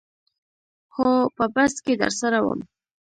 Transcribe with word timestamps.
هو 0.95 1.09
په 1.35 1.45
بس 1.53 1.73
کې 1.85 1.93
درسره 2.01 2.39
وم. 2.41 2.59